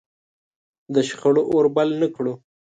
[0.93, 2.33] د شخړو اور بل نه کړو.